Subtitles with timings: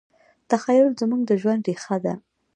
[0.49, 2.13] تخیل زموږ د ژوند ریښه ده.